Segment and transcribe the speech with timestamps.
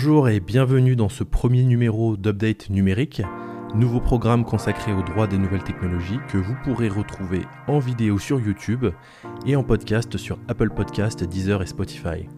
[0.00, 3.20] Bonjour et bienvenue dans ce premier numéro d'Update numérique,
[3.74, 8.38] nouveau programme consacré aux droits des nouvelles technologies que vous pourrez retrouver en vidéo sur
[8.38, 8.86] YouTube
[9.44, 12.28] et en podcast sur Apple Podcast, Deezer et Spotify.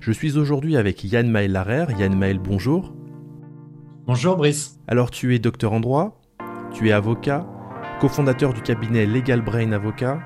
[0.00, 1.92] Je suis aujourd'hui avec Yann Maël Larère.
[1.96, 2.92] Yann Maël, bonjour.
[4.08, 4.80] Bonjour Brice.
[4.88, 6.20] Alors tu es docteur en droit,
[6.72, 7.46] tu es avocat,
[8.00, 10.18] cofondateur du cabinet Legal Brain Avocat,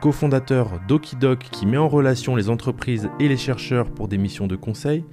[0.00, 4.56] cofondateur d'Okidoc qui met en relation les entreprises et les chercheurs pour des missions de
[4.56, 5.04] conseil.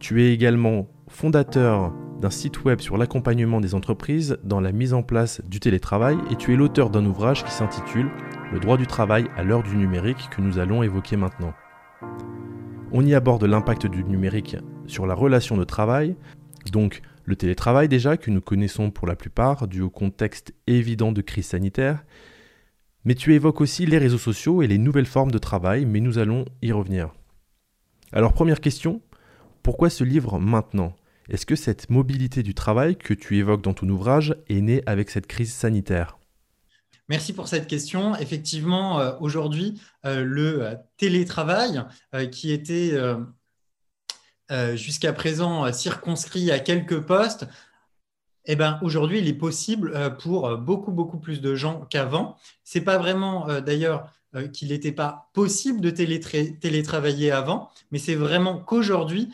[0.00, 5.02] Tu es également fondateur d'un site web sur l'accompagnement des entreprises dans la mise en
[5.02, 8.10] place du télétravail et tu es l'auteur d'un ouvrage qui s'intitule
[8.52, 11.52] Le droit du travail à l'heure du numérique que nous allons évoquer maintenant.
[12.92, 14.56] On y aborde l'impact du numérique
[14.86, 16.16] sur la relation de travail,
[16.70, 21.22] donc le télétravail déjà que nous connaissons pour la plupart dû au contexte évident de
[21.22, 22.04] crise sanitaire,
[23.04, 26.18] mais tu évoques aussi les réseaux sociaux et les nouvelles formes de travail, mais nous
[26.18, 27.12] allons y revenir.
[28.12, 29.02] Alors première question,
[29.68, 30.96] pourquoi ce livre maintenant?
[31.28, 35.10] Est-ce que cette mobilité du travail que tu évoques dans ton ouvrage est née avec
[35.10, 36.16] cette crise sanitaire?
[37.10, 38.16] Merci pour cette question.
[38.16, 41.84] Effectivement, euh, aujourd'hui, euh, le euh, télétravail,
[42.32, 42.94] qui était
[44.72, 47.46] jusqu'à présent circonscrit à quelques postes,
[48.46, 52.38] eh ben, aujourd'hui, il est possible pour beaucoup, beaucoup plus de gens qu'avant.
[52.64, 53.46] Ce n'est pas vraiment
[54.34, 59.32] euh, qu'il n'était pas possible de télétravailler avant, mais c'est vraiment qu'aujourd'hui,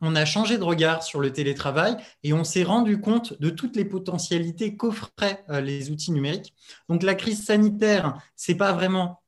[0.00, 3.74] on a changé de regard sur le télétravail et on s'est rendu compte de toutes
[3.74, 6.54] les potentialités qu'offraient les outils numériques.
[6.88, 9.20] Donc la crise sanitaire, ce n'est pas vraiment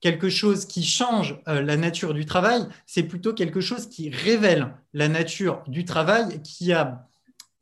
[0.00, 5.08] quelque chose qui change la nature du travail, c'est plutôt quelque chose qui révèle la
[5.08, 7.08] nature du travail qui a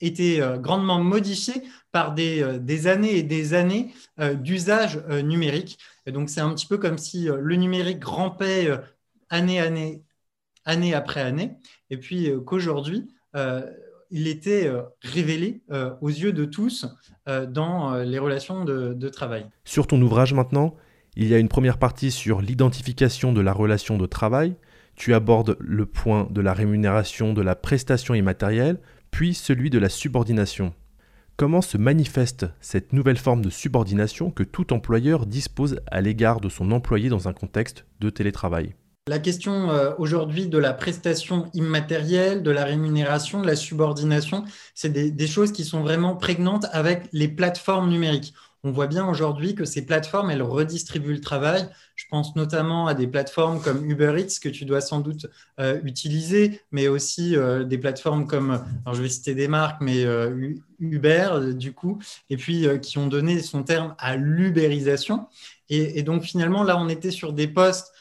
[0.07, 5.79] été euh, grandement modifié par des, euh, des années et des années euh, d'usage numérique.
[6.07, 8.69] Donc, c'est un petit peu comme si le numérique rampait
[9.31, 10.03] année, année,
[10.65, 11.53] année après année,
[11.89, 13.09] et puis qu'aujourd'hui,
[14.11, 14.71] il était
[15.01, 15.63] révélé
[16.03, 16.87] aux yeux de tous
[17.27, 19.47] dans les relations de travail.
[19.65, 20.77] Sur ton ouvrage maintenant,
[21.17, 24.57] il y a une première partie sur l'identification de la relation de travail.
[24.97, 28.79] Tu abordes le point de la rémunération de la prestation immatérielle,
[29.15, 30.75] puis celui de la subordination.
[31.37, 36.49] Comment se manifeste cette nouvelle forme de subordination que tout employeur dispose à l'égard de
[36.49, 38.75] son employé dans un contexte de télétravail?
[39.07, 44.89] La question euh, aujourd'hui de la prestation immatérielle, de la rémunération, de la subordination, c'est
[44.89, 49.67] des, choses qui sont vraiment prégnantes avec les plateformes numériques on voit bien aujourd'hui que
[49.67, 51.69] ces plateformes, elles redistribuent le travail.
[51.97, 55.27] Je pense notamment à des plateformes comme Uber Eats que tu dois sans doute
[55.61, 60.05] euh, utiliser, mais aussi euh, des plateformes comme, alors je vais citer des marques, mais
[60.07, 61.99] euh, Uber du coup,
[62.31, 65.29] et puis qui ont donné son terme à l'ubérisation.
[65.69, 67.93] Et, et, donc finalement, là, on était sur des postes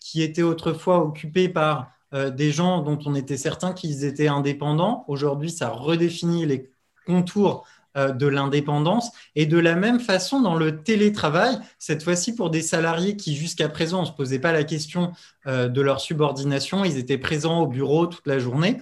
[0.00, 5.04] qui étaient autrefois occupés par des gens dont on était certain qu'ils étaient indépendants.
[5.06, 6.70] Aujourd'hui, ça redéfinit les
[7.06, 9.10] contours de l'indépendance.
[9.34, 13.68] Et de la même façon, dans le télétravail, cette fois-ci pour des salariés qui jusqu'à
[13.68, 15.12] présent ne se posaient pas la question
[15.46, 18.78] euh, de leur subordination, ils étaient présents au bureau toute la journée.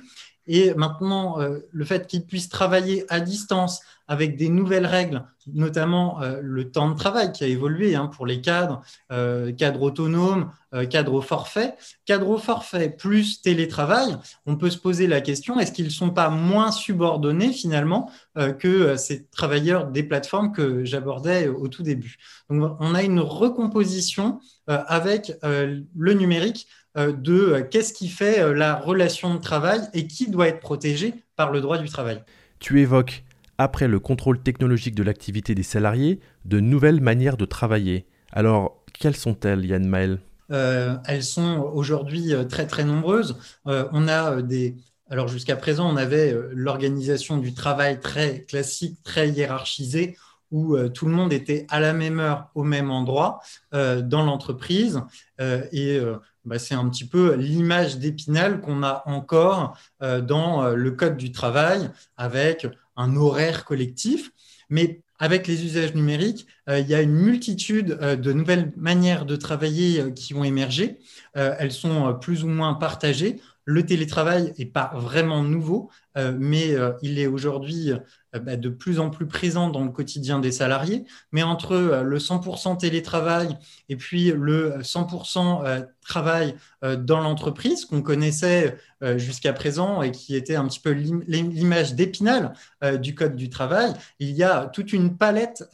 [0.49, 5.23] Et maintenant, euh, le fait qu'ils puissent travailler à distance avec des nouvelles règles,
[5.53, 8.81] notamment euh, le temps de travail qui a évolué hein, pour les cadres,
[9.13, 10.51] euh, cadres autonomes,
[10.91, 11.75] cadres au forfait.
[12.05, 14.17] Cadres au forfait plus télétravail,
[14.47, 18.11] on peut se poser la question, est-ce qu'ils ne sont pas moins subordonnés finalement
[18.59, 22.17] que ces travailleurs des plateformes que j'abordais au tout début?
[22.51, 26.69] Donc on a une recomposition avec le numérique
[27.07, 31.15] de euh, qu'est-ce qui fait euh, la relation de travail et qui doit être protégé
[31.37, 32.23] par le droit du travail.
[32.59, 33.25] Tu évoques,
[33.57, 38.07] après le contrôle technologique de l'activité des salariés, de nouvelles manières de travailler.
[38.33, 40.19] Alors, quelles sont-elles, Yann Maël?
[40.51, 43.37] Elles sont aujourd'hui très très nombreuses.
[43.67, 44.77] on a des,
[45.11, 50.17] alors jusqu'à présent, on avait l'organisation du travail très classique, très hiérarchisée,
[50.51, 53.41] où tout le monde était à la même heure, au même endroit
[53.73, 55.03] dans l'entreprise.
[55.39, 56.01] et
[56.49, 61.19] bah, c'est un petit peu l'image d'Épinal qu'on a encore euh, dans euh, le code
[61.19, 62.67] du travail avec
[62.97, 64.33] un horaire collectif.
[64.71, 69.37] Mais avec les usages numériques, euh, il y a une multitude de nouvelles manières de
[69.37, 70.99] travailler qui ont émergé.
[71.35, 73.41] elles sont plus ou moins partagées.
[73.65, 77.93] Le télétravail n'est pas vraiment nouveau, mais il est aujourd'hui
[78.39, 81.05] de plus en plus présente dans le quotidien des salariés.
[81.33, 83.57] Mais entre le 100% télétravail
[83.89, 88.77] et puis le 100% travail dans l'entreprise qu'on connaissait
[89.17, 92.55] jusqu'à présent et qui était un petit peu l'image d'épinal
[93.01, 95.65] du code du travail, il y a toute une palette,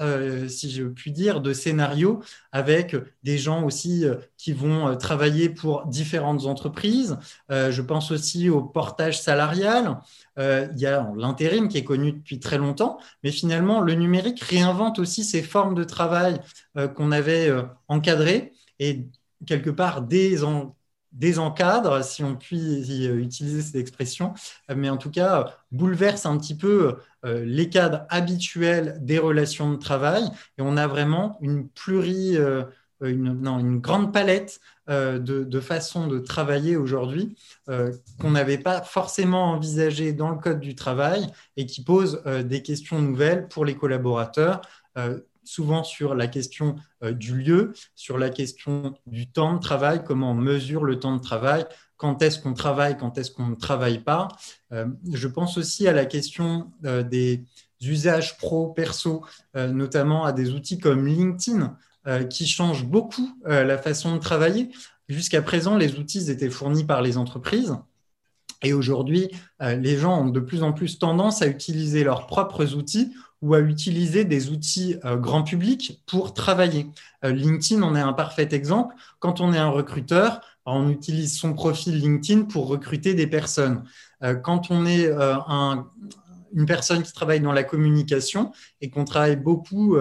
[0.49, 2.21] si je puis dire, de scénarios
[2.53, 4.05] avec des gens aussi
[4.37, 7.17] qui vont travailler pour différentes entreprises.
[7.51, 10.01] je pense aussi au portage salarial.
[10.39, 14.99] il y a l'intérim qui est connu depuis très longtemps, mais finalement, le numérique réinvente
[14.99, 16.41] aussi ces formes de travail
[16.95, 17.51] qu'on avait
[17.89, 19.07] encadrées et
[19.47, 20.03] quelque part
[21.13, 22.55] désencadre, si on peut
[23.21, 24.35] utiliser cette expression,
[24.75, 29.77] mais en tout cas bouleverse un petit peu euh, les cadres habituels des relations de
[29.77, 30.25] travail.
[30.59, 32.37] Et on a vraiment une pluri,
[33.05, 37.37] euh, une, grande palette euh, de, façons de travailler aujourd'hui
[38.21, 43.01] qu'on n'avait pas forcément envisagé dans le code du travail et qui pose des questions
[43.01, 44.61] nouvelles pour les collaborateurs
[45.45, 50.33] souvent sur la question euh, du lieu, sur la question du temps de travail, comment
[50.33, 51.65] on mesure le temps de travail,
[51.97, 54.29] quand est-ce qu'on travaille, quand est-ce qu'on ne travaille pas.
[54.73, 57.45] Euh, je pense aussi à la question euh, des
[57.81, 61.77] usages pro-perso, notamment à des outils comme LinkedIn,
[62.29, 64.71] qui changent beaucoup la façon de travailler.
[65.09, 67.77] Jusqu'à présent, les outils étaient fournis par les entreprises.
[68.63, 69.31] Et aujourd'hui,
[69.61, 73.13] les gens ont de plus en plus tendance à utiliser leurs propres outils
[73.45, 76.87] ou à utiliser des outils euh, grand public pour travailler.
[77.27, 78.95] Euh, LinkedIn en est un parfait exemple.
[79.19, 83.85] Quand on est un recruteur, on utilise son profil LinkedIn pour recruter des personnes.
[84.23, 85.11] Euh, quand on est
[86.55, 89.97] une personne qui travaille dans la communication et qu'on travaille beaucoup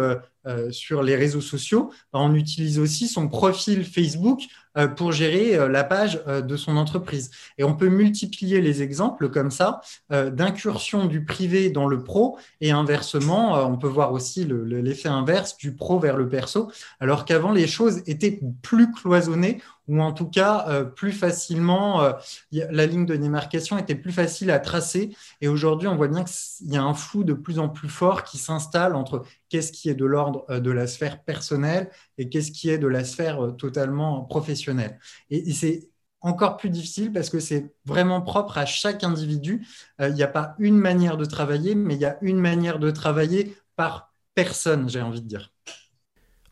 [0.71, 4.41] sur les réseaux sociaux, on utilise aussi son profil Facebook
[4.75, 7.29] euh, pour gérer euh, la page euh, de son entreprise.
[7.59, 12.71] Et on peut multiplier les exemples comme ça d'incursion du privé dans le pro et
[12.71, 17.67] inversement, on peut voir aussi l'effet inverse du pro vers le perso, alors qu'avant les
[17.67, 22.13] choses étaient plus cloisonnées ou en tout cas plus facilement,
[22.51, 25.15] la ligne de démarcation était plus facile à tracer.
[25.41, 28.23] Et aujourd'hui, on voit bien qu'il y a un flou de plus en plus fort
[28.23, 32.69] qui s'installe entre qu'est-ce qui est de l'ordre de la sphère personnelle et qu'est-ce qui
[32.69, 34.99] est de la sphère totalement professionnelle
[35.29, 35.89] et, c'est
[36.21, 39.67] encore plus difficile parce que c'est vraiment propre à chaque individu.
[39.99, 42.79] Euh, il n'y a pas une manière de travailler, mais il y a une manière
[42.79, 45.51] de travailler par personne, j'ai envie de dire.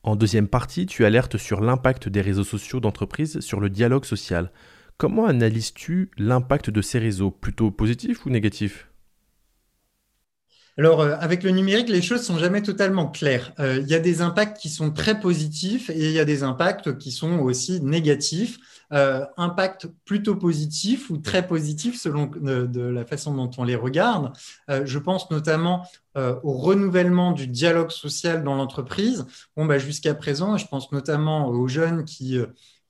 [0.04, 4.52] En deuxième partie, tu alertes sur l'impact des réseaux sociaux d'entreprise sur le dialogue social.
[4.98, 7.30] Comment analyses-tu l'impact de ces réseaux?
[7.30, 8.91] Plutôt positif ou négatif?
[10.82, 13.54] Alors, euh, avec le numérique, les choses sont jamais totalement claires.
[13.60, 16.42] Euh, il y a des impacts qui sont très positifs et il y a des
[16.42, 18.58] impacts qui sont aussi négatifs.
[18.92, 24.34] Euh, impact plutôt positif ou très positif selon de, la façon dont on les regarde.
[24.68, 25.86] je pense notamment
[26.16, 29.28] au renouvellement du dialogue social dans l'entreprise.
[29.56, 32.38] Bon, bah, jusqu'à présent, je pense notamment aux jeunes qui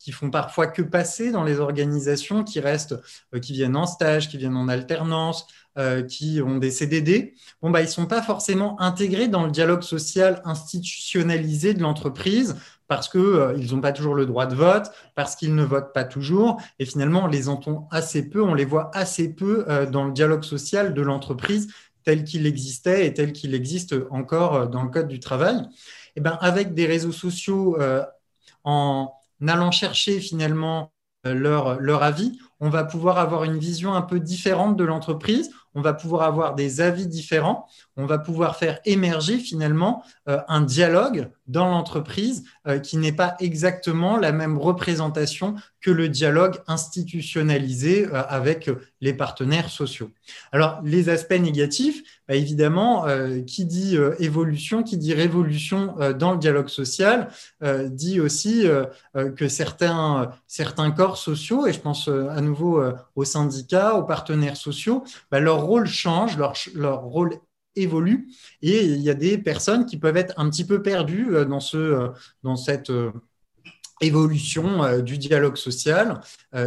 [0.04, 2.96] qui font parfois que passer dans les organisations, qui restent,
[3.42, 5.46] qui viennent en stage, qui viennent en alternance,
[5.78, 9.52] euh, qui ont des CDD, bon, bah, ils ne sont pas forcément intégrés dans le
[9.52, 12.58] dialogue social institutionnalisé de l'entreprise
[12.90, 16.04] parce qu'ils euh, n'ont pas toujours le droit de vote, parce qu'ils ne votent pas
[16.04, 20.04] toujours, et finalement, on les entend assez peu, on les voit assez peu euh, dans
[20.04, 21.72] le dialogue social de l'entreprise
[22.04, 25.56] tel qu'il existait et tel qu'il existe encore dans le Code du travail.
[26.18, 27.78] Et ben, avec des réseaux sociaux,
[28.66, 30.94] en allant chercher finalement
[31.24, 35.52] leur, leur avis, on va pouvoir avoir une vision un peu différente de l'entreprise.
[35.74, 37.68] On va pouvoir avoir des avis différents,
[38.02, 43.36] on va pouvoir faire émerger finalement euh, un dialogue dans l'entreprise euh, qui n'est pas
[43.40, 48.70] exactement la même représentation que le dialogue institutionnalisé euh, avec
[49.02, 50.10] les partenaires sociaux.
[50.52, 53.06] Alors, les aspects négatifs, bah, évidemment,
[53.46, 57.30] qui dit évolution, qui dit révolution dans le dialogue social,
[57.90, 58.66] dit aussi
[59.36, 62.82] que certains, certains corps sociaux, et je pense à nouveau
[63.16, 67.40] aux syndicats, aux partenaires sociaux, bah, leur rôle change, leur, leur rôle
[67.76, 68.28] évolue.
[68.62, 71.60] Et il y a des personnes qui peuvent être un petit peu perdues euh, dans,
[71.60, 72.08] ce, euh,
[72.44, 73.12] dans cette euh,
[74.02, 76.22] évolution du dialogue social.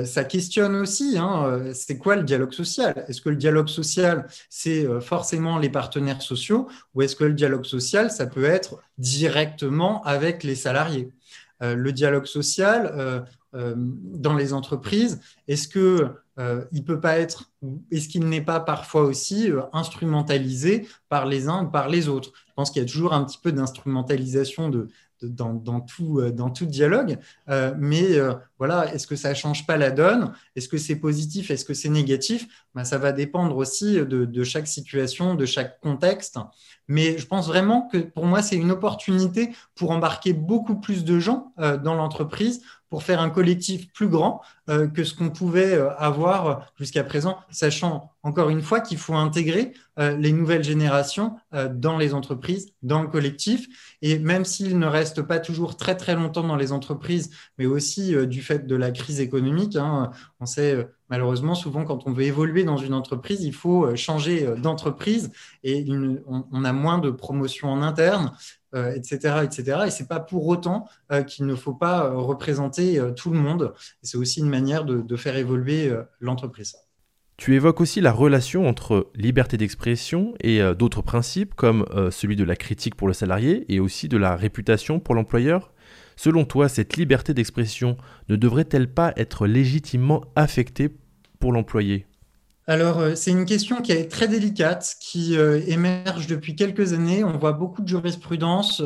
[0.05, 3.05] ça questionne aussi, hein, c'est quoi le dialogue social?
[3.09, 6.69] Est-ce que le dialogue social, c'est forcément les partenaires sociaux?
[6.95, 11.09] Ou est-ce que le dialogue social, ça peut être directement avec les salariés?
[11.61, 15.19] Le dialogue social dans les entreprises,
[15.49, 16.07] est-ce que
[16.39, 17.53] euh, il peut pas être,
[17.91, 22.33] est-ce qu'il n'est pas parfois aussi euh, instrumentalisé par les uns ou par les autres?
[22.55, 24.89] Pense qu'il y a toujours un petit peu d'instrumentalisation de,
[25.23, 27.19] dans, tout, euh, dans tout dialogue.
[27.49, 28.19] Euh, mais
[28.59, 30.33] voilà, est-ce que ça ne change pas la donne?
[30.57, 31.51] Est-ce que c'est positif?
[31.51, 32.47] Est-ce que c'est négatif?
[32.75, 36.39] Ben, Ça va dépendre aussi de, chaque situation, de chaque contexte.
[36.87, 41.19] Mais je pense vraiment que pour moi, c'est une opportunité pour embarquer beaucoup plus de
[41.19, 47.03] gens dans l'entreprise, pour faire un collectif plus grand que ce qu'on pouvait avoir jusqu'à
[47.03, 53.03] présent, sachant encore une fois qu'il faut intégrer les nouvelles générations dans les entreprises, dans
[53.03, 53.67] le collectif.
[54.03, 58.15] Et même s'il ne reste pas toujours très très longtemps dans les entreprises, mais aussi
[58.15, 62.13] euh, du fait de la crise économique, hein, on sait euh, malheureusement souvent quand on
[62.13, 65.33] veut évoluer dans une entreprise, il faut euh, changer d'entreprise
[65.63, 65.87] et
[66.27, 68.33] on, a moins de promotion en interne.
[68.97, 69.83] etc., etc.
[69.87, 70.89] Et c'est pas pour autant
[71.29, 73.73] qu'il ne faut pas représenter tout le monde.
[74.03, 76.75] C'est aussi une manière de faire évoluer l'entreprise.
[77.37, 82.37] Tu évoques aussi la relation entre liberté d'expression et euh, d'autres principes comme euh, celui
[82.37, 85.73] de la critique pour le salarié et aussi de la réputation pour l'employeur.
[86.17, 87.97] Selon toi, cette liberté d'expression
[88.29, 90.91] ne devrait-elle pas être légitimement affectée
[91.39, 92.07] pour l'employé?
[92.67, 97.25] Alors, euh, c'est une question qui est très délicate, qui émerge depuis quelques années.
[97.25, 98.83] On voit beaucoup de jurisprudence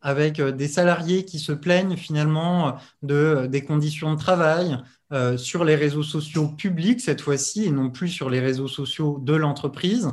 [0.00, 4.78] avec des salariés qui se plaignent finalement de, des conditions de travail,
[5.10, 9.18] euh, sur les réseaux sociaux publics cette fois-ci et non plus sur les réseaux sociaux
[9.22, 10.10] de l'entreprise.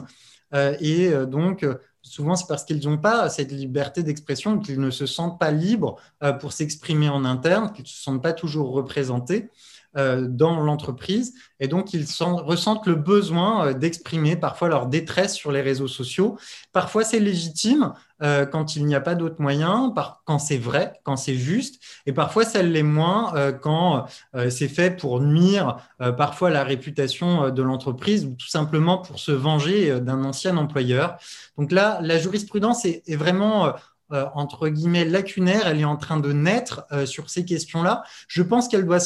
[0.53, 1.67] Euh, et euh, donc,
[2.07, 5.97] souvent, c'est parce qu'ils n'ont pas cette liberté d'expression, qu'ils ne se sentent pas libres
[6.39, 9.49] pour s'exprimer en interne, qu'ils ne se sentent pas toujours représentés.
[9.97, 15.53] Euh, dans l'entreprise et donc ils ressentent le besoin euh, d'exprimer parfois leur détresse sur
[15.53, 16.37] les réseaux sociaux.
[16.73, 19.91] Parfois c'est légitime euh, quand il n'y a pas d'autres moyens,
[20.25, 24.05] quand c'est vrai, quand c'est juste, et parfois ça l'est moins quand
[24.49, 25.77] c'est fait pour nuire
[26.17, 31.17] parfois la réputation de l'entreprise ou tout simplement pour se venger d'un ancien employeur.
[31.57, 33.73] Donc là, la jurisprudence est, est vraiment...
[34.11, 38.03] entre guillemets lacunaire, elle est en train de naître sur ces questions-là.
[38.27, 38.99] Je pense qu'elle doit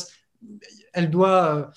[0.93, 1.71] elle doit,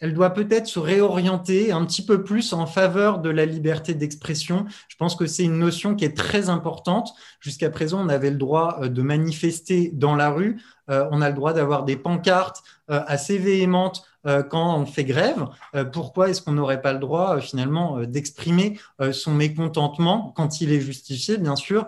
[0.00, 4.66] elle doit peut-être se réorienter un petit peu plus en faveur de la liberté d'expression.
[4.88, 7.10] Je pense que c'est une notion qui est très importante.
[7.40, 11.34] Jusqu'à présent, on avait le droit euh, de manifester dans la rue, on a le
[11.34, 16.42] droit d'avoir des pancartes euh, assez véhémentes euh, quand on fait grève, euh, pourquoi est-ce
[16.42, 18.78] qu'on n'aurait pas le droit euh, finalement d'exprimer
[19.12, 21.86] son mécontentement quand il est justifié, bien sûr,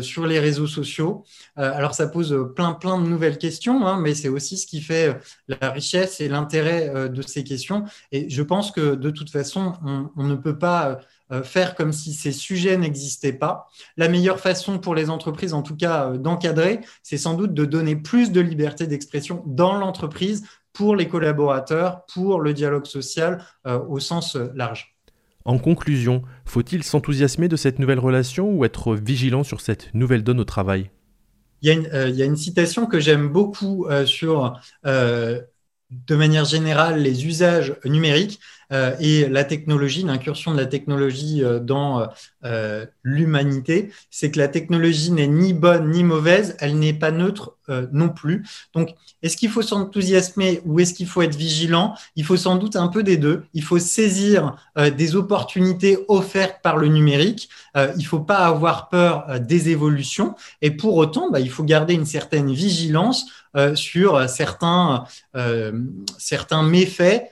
[0.00, 1.24] sur les réseaux sociaux?
[1.56, 5.16] Alors ça pose plein plein de nouvelles questions, hein, mais c'est aussi ce qui fait
[5.48, 7.84] la richesse et l'intérêt de ces questions.
[8.12, 9.74] Et je pense que de toute façon,
[10.16, 10.98] on, ne peut pas
[11.42, 13.68] faire comme si ces sujets n'existaient pas.
[13.96, 17.96] La meilleure façon pour les entreprises, en tout cas, d'encadrer, c'est sans doute de donner
[17.96, 20.44] plus de liberté d'expression dans l'entreprise
[20.76, 24.94] pour les collaborateurs, pour le dialogue social euh, au sens euh, large.
[25.46, 30.40] En conclusion, faut-il s'enthousiasmer de cette nouvelle relation ou être vigilant sur cette nouvelle donne
[30.40, 30.90] au travail?
[31.62, 36.16] Il y, a une, euh, il y, a une, citation que j'aime beaucoup sur, de
[36.16, 38.40] manière générale, les usages numériques.
[38.72, 42.08] Euh, et la technologie, l'incursion de la technologie euh, dans
[42.44, 47.52] euh, l'humanité, c'est que la technologie n'est ni bonne ni mauvaise, elle n'est pas neutre
[47.90, 48.46] non plus.
[48.74, 51.96] Donc, est-ce qu'il faut s'enthousiasmer ou est-ce qu'il faut être vigilant?
[52.14, 53.42] Il faut sans doute un peu des deux.
[53.54, 57.48] Il faut saisir des opportunités offertes par le numérique.
[57.74, 60.36] il ne faut pas avoir peur des évolutions.
[60.62, 63.26] Et pour autant, bah, il faut garder une certaine vigilance
[63.74, 65.06] sur certains,
[66.18, 67.24] certains méfaits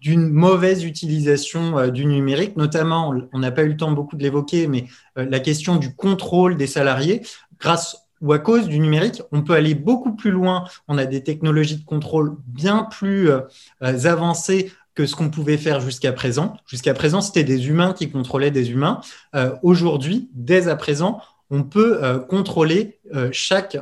[0.00, 4.22] d'une mauvaise utilisation euh, du numérique, notamment, on n'a pas eu le temps beaucoup de
[4.22, 4.86] l'évoquer, mais
[5.18, 7.22] euh, la question du contrôle des salariés.
[7.58, 10.64] Grâce ou à cause du numérique, on peut aller beaucoup plus loin.
[10.88, 13.40] On a des technologies de contrôle bien plus euh,
[13.80, 16.56] avancées que ce qu'on pouvait faire jusqu'à présent.
[16.66, 19.00] Jusqu'à présent, c'était des humains qui contrôlaient des humains.
[19.62, 22.98] Aujourd'hui, dès à présent, on peut contrôler
[23.30, 23.78] chaque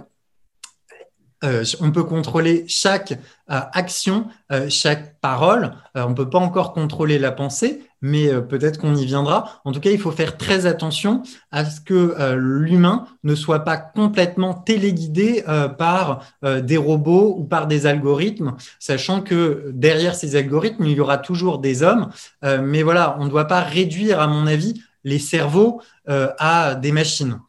[1.46, 3.12] euh, on peut contrôler chaque
[3.50, 5.72] euh, action, euh, chaque parole.
[5.94, 9.60] on ne peut pas encore contrôler la pensée, mais peut-être qu'on y viendra.
[9.64, 13.78] En tout cas, il faut faire très attention à ce que l'humain ne soit pas
[13.78, 15.42] complètement téléguidé
[15.78, 21.16] par des robots ou par des algorithmes, sachant que derrière ces algorithmes, il y aura
[21.16, 22.10] toujours des hommes.
[22.42, 27.40] mais voilà, on ne doit pas réduire, à mon avis, les cerveaux à des machines.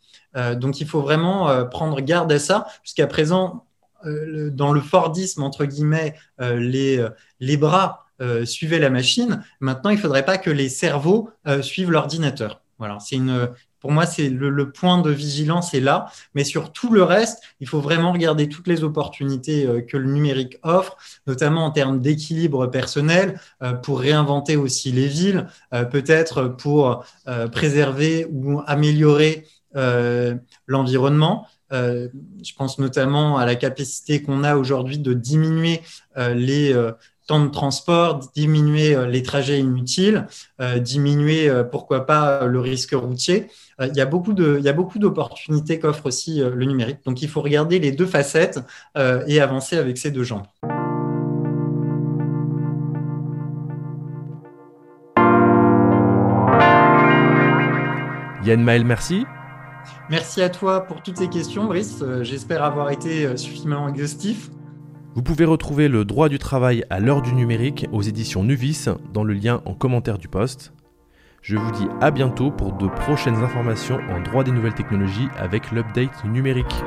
[0.56, 2.68] donc, il faut vraiment prendre garde à ça.
[2.84, 3.67] Jusqu'à présent,
[4.06, 8.04] dans le Fordisme, entre guillemets, euh, les, euh, les bras
[8.46, 9.44] suivaient la machine.
[9.60, 11.30] Maintenant, il ne faudrait pas que les cerveaux
[11.62, 12.64] suivent l'ordinateur.
[12.80, 13.50] Voilà, c'est une
[13.80, 16.08] pour moi, c'est le, point de vigilance est là.
[16.34, 20.58] Mais sur tout le reste, il faut vraiment regarder toutes les opportunités que le numérique
[20.64, 23.40] offre, notamment en termes d'équilibre personnel,
[23.84, 25.46] pour réinventer aussi les villes,
[25.92, 27.06] peut-être pour
[27.52, 29.46] préserver ou améliorer
[30.66, 31.48] l'environnement.
[31.74, 32.08] Euh,
[32.44, 35.82] je pense notamment à la capacité qu'on a aujourd'hui de diminuer
[36.18, 36.92] euh, les euh,
[37.28, 40.28] temps de transport, diminuer les trajets inutiles,
[40.80, 43.48] diminuer, pourquoi pas, le risque routier.
[43.82, 47.00] il y a beaucoup d'opportunités qu'offre aussi le numérique.
[47.06, 48.62] Donc, il faut regarder les deux facettes
[48.96, 50.48] et avancer avec ces deux jambes.
[58.46, 59.26] Yann Maël, merci.
[60.10, 62.00] Merci à toi pour toutes ces questions, Brice.
[62.02, 64.50] Euh, j'espère avoir été euh, suffisamment exhaustif.
[65.16, 69.24] Vous pouvez retrouver le droit du travail à l'heure du numérique aux éditions Nuvis dans
[69.24, 70.74] le lien en commentaire du post.
[71.42, 75.72] Je vous dis à bientôt pour de prochaines informations en droit des nouvelles technologies avec
[75.72, 76.84] l'update numérique.